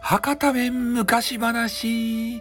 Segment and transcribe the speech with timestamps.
[0.00, 2.40] 博多弁昔話、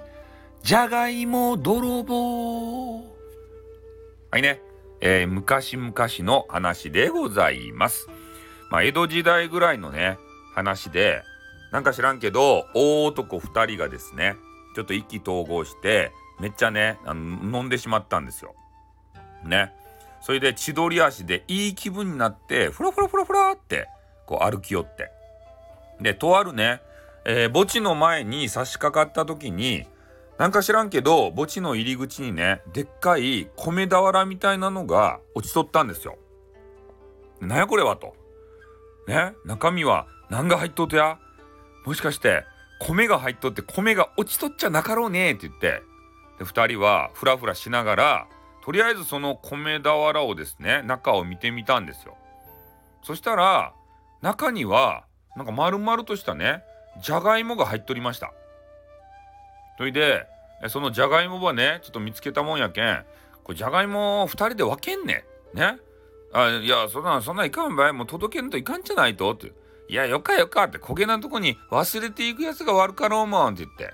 [0.61, 2.97] じゃがいも泥棒。
[2.99, 4.61] はいね、
[5.01, 8.07] えー、昔々の話でございます。
[8.69, 10.19] まあ、江戸時代ぐらいのね、
[10.53, 11.23] 話で、
[11.71, 14.35] なんか知らんけど、大男2人がですね、
[14.75, 18.53] ちょっと意気投合して、めっちゃね、あの飲んでしまったんですよ。
[19.43, 19.73] ね。
[20.25, 23.87] それで千鳥足でいい気分になって、ふらふらふらふらって、
[24.25, 25.11] こう歩き寄って。
[26.01, 26.81] で、とあるね、
[27.25, 29.85] えー、墓地の前に差し掛かった時に、
[30.39, 36.17] なんか知らんけど、墓地の入り口にね、でっかい米俵みたいなのが落ちとったんですよ。
[37.39, 38.15] なんやこれはと。
[39.07, 41.19] ね、中身は何が入っとってや？
[41.85, 42.45] もしかして、
[42.79, 45.83] 米が入っとって米が落ちとっちゃなかろうねって言って、
[46.39, 48.27] で、二人はふらふらしながら、
[48.65, 52.17] とりあえずその米俵をですね、中を見てみたんですよ。
[53.03, 53.73] そしたら、
[54.23, 55.05] 中には、
[55.35, 56.63] なんか丸々としたね、
[56.99, 58.33] じゃがいもが入っとりました。
[59.77, 60.25] それで、
[60.69, 63.05] そのじゃがいもはね、ちょっと見つけたもんやけん、
[63.43, 65.77] これじゃがいも2人で分けんねね。
[66.33, 67.93] あ、いや、そんな、そんないかんばい。
[67.93, 69.51] もう届けんといかんじゃないとって。
[69.89, 73.93] いや、よかよかって、焦げなとこに忘れていくやつが悪かろうもんって言って。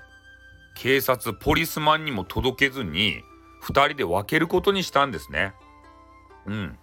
[0.76, 3.22] 警察、ポリスマンにも届けずに、
[3.62, 5.54] 2人で分けることにしたんですね。
[6.46, 6.78] うん。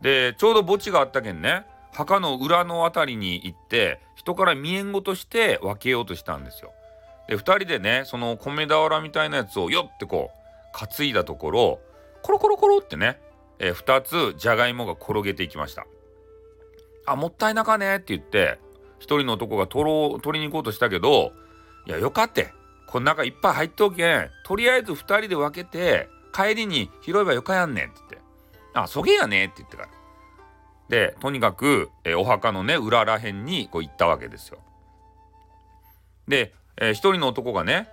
[0.00, 6.72] で、ちょうど墓地があったけんね、墓の裏の辺りに行って人から見えんごとして分けようとしたんですよ。
[7.28, 11.80] で2人でねその米俵みたいなやつをよってこう担いだところ
[12.22, 13.18] コロコロコロってね、
[13.58, 15.86] えー、2つじゃがいもが転げていきました。
[17.06, 18.58] あもったいなかねって言って
[19.00, 21.32] 1人の男が取ろう取りに行こうとしたけど
[21.86, 22.52] いやよかって
[22.88, 28.28] この中いっぱい入っとけんとりあえず2人で分けて帰りに拾えばよかやんねんって言って
[28.74, 29.88] あそげやねって言ってから
[30.88, 34.58] でとにかく、え、お墓のね裏らへんにこう行ったわけですよ。
[36.28, 37.88] で、えー、一人の男がね、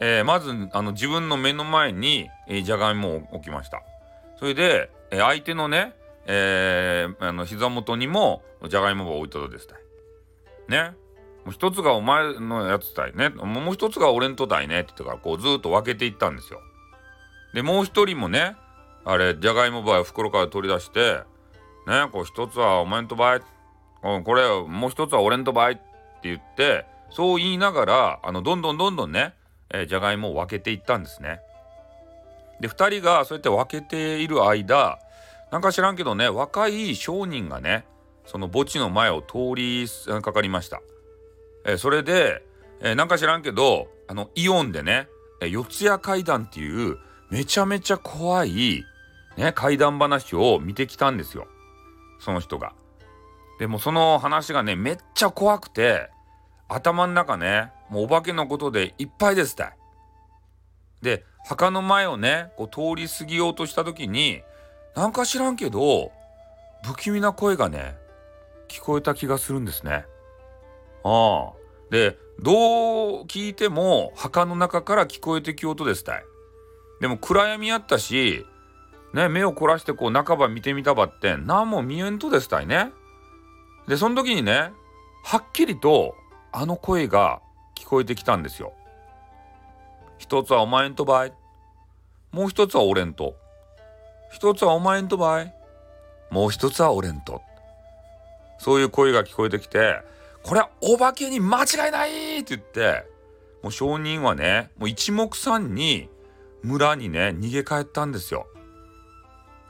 [0.00, 3.82] えー、まずあの自分の目の前に、えー、じゃがいもを置きました。
[4.38, 5.94] それで、えー、相手のね、
[6.26, 9.78] えー、あの膝元にもじゃがいもが置いたとですたい。
[10.68, 10.92] ね。
[11.44, 13.30] もう一つがお前のやつたいね。
[13.30, 16.60] もう一つが俺んとたいねって言ってからこうずっと分けていったんですよ。
[17.54, 18.56] でもう一人もね
[19.04, 21.20] あれじゃがいもばい袋から取り出して
[21.86, 23.40] ねこう一つはお前んとばい、
[24.04, 25.82] うん、これもう一つは俺んとばいって
[26.24, 29.34] 言ってそう言いながらあのどんどんどんどんね、
[29.88, 31.40] じゃがいもを分けていったんですね。
[32.60, 34.98] で2人がそうやって分けている間
[35.50, 37.86] なんか知らんけどね若い商人がね
[38.26, 39.86] その墓地の前を通り
[40.22, 40.82] かかりました。
[41.64, 42.42] え、それで、
[42.80, 45.08] えー、なんか知らんけどあのイオンでね、
[45.40, 46.98] 四谷階段っていう
[47.30, 48.84] めちゃめちゃ怖い、
[49.36, 51.46] ね、怪談話を見てきたんですよ。
[52.18, 52.72] その人が。
[53.58, 56.10] でもその話がね、めっちゃ怖くて、
[56.68, 59.76] 頭の中ね、もうお化けのことでいっぱいですたい。
[61.02, 64.42] で、墓の前をね、こう通り過ぎようとした時に、
[64.94, 66.12] なんか知らんけど、
[66.84, 67.96] 不気味な声がね、
[68.68, 70.04] 聞こえた気がするんですね。
[71.04, 71.58] ああ。
[71.90, 76.24] で、どう聞いても墓の中から聞こえてきようとですたい。
[77.00, 78.44] でも暗闇やったし、
[79.14, 82.92] ね、目を凝らしてこう半ば見てみたばって何も見えんとですたいね。
[83.86, 84.72] で、その時にね、
[85.24, 86.14] はっきりと
[86.52, 87.40] あの声が
[87.76, 88.72] 聞こえてきたんですよ。
[90.18, 91.32] 一つはお前んとばい。
[92.32, 93.36] もう一つは俺んと。
[94.30, 95.54] 一つはお前んとばい。
[96.30, 97.40] もう一つは俺んと。
[98.58, 100.02] そういう声が聞こえてきて、
[100.42, 103.06] これはお化けに間違いないって言って、
[103.62, 106.10] もう証人はね、もう一目散に
[106.68, 108.46] 村にね、逃げ帰ったんですよ。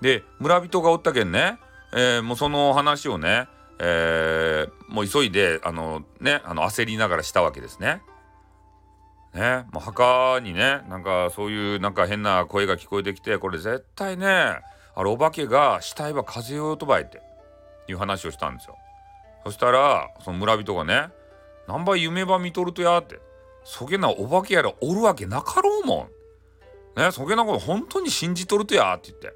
[0.01, 1.59] で村人がおったけんね、
[1.93, 3.49] えー、もうその話をね、
[3.79, 8.03] えー、もう急いであのねあの焦りながらしたわけですね。
[9.35, 14.61] ねもう墓にねなんかそういうなんか変な声が聞こえてきてこれ絶対ねあ
[15.03, 17.21] れお化けが死体は風よとばいって
[17.89, 18.77] いう話をしたんですよ。
[19.45, 21.09] そしたらその村人がね
[21.67, 23.19] 「何ば夢ば見とるとや」って
[23.65, 26.09] 「そげなお化けやらおるわけなかろうもん」
[26.99, 29.33] ねそげなこと本当に信じとるとやって言って。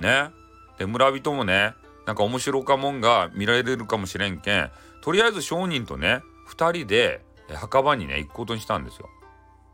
[0.00, 0.30] ね。
[0.78, 1.74] で、村人もね、
[2.06, 4.70] なんか面白かもんが見られるかもしれんけん、
[5.02, 6.20] とりあえず商人とね、
[6.50, 7.24] 2人で
[7.54, 9.08] 墓場にね、行くことにしたんですよ。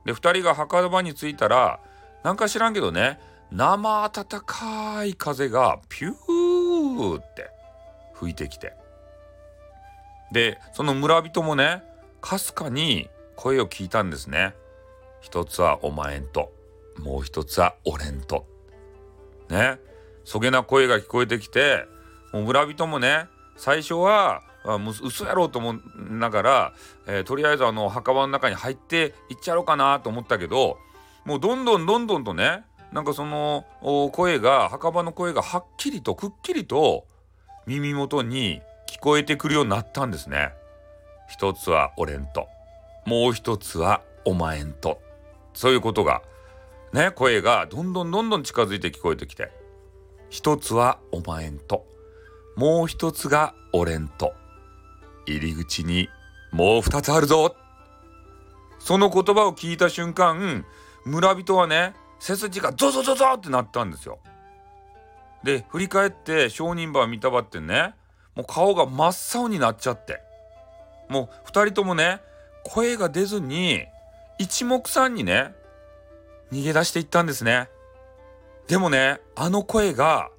[0.05, 1.81] で、2人が墓場に着いたら、
[2.23, 3.19] なんか知らんけどね、
[3.51, 7.51] 生暖かい風がピューって
[8.15, 8.75] 吹いてきて。
[10.33, 11.83] で、その村人もね、
[12.21, 14.55] かすかに声を聞いたんですね。
[15.21, 16.53] 一つはお前んと、
[16.99, 18.47] もう一つは俺んと。
[19.49, 19.79] ね。
[20.25, 21.87] そげな声が聞こえてきて
[22.33, 25.79] もう村人もね最初はあもう嘘やろうと思い
[26.11, 26.73] ながら、
[27.07, 30.79] えー、とりあえずあの墓場の中に入っていっちゃろうかなと思ったけど
[31.25, 33.65] もうどんどんどんどんとねなんかその
[34.13, 37.07] 声が墓場の声がはっきりとくっきりと
[37.67, 40.53] 耳元に聞こえてくるようになったんですね。
[41.29, 42.49] 一つは俺んと
[43.07, 45.01] もう一つはお前んと
[45.55, 46.23] そういうことが
[46.93, 49.51] ね声がどんどんどんどん近づいて聞こえてきて。
[50.31, 51.87] 一つはお前んと。
[52.57, 54.33] もう一つが俺んと。
[55.27, 56.09] 入り口に
[56.53, 57.55] もう二つあるぞ。
[58.79, 60.65] その言葉を聞いた瞬間
[61.05, 64.19] 村人はね背筋がゾゾゾゾってなったんですよ。
[65.45, 67.95] で振り返って証人場見たばってね
[68.35, 70.21] もう顔が真っ青になっちゃって。
[71.09, 72.21] もう2人ともね
[72.65, 73.85] 声が出ずに
[74.39, 75.55] 一目散にね
[76.53, 77.69] 逃げ出していったんですね。
[78.69, 80.31] でもねあの声が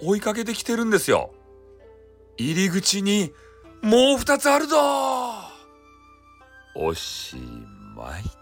[0.00, 1.32] 追いかけてきてるんですよ。
[2.38, 3.32] 入り口に
[3.82, 4.76] もう二つあるぞ。
[6.74, 7.36] おし
[7.94, 8.41] まい。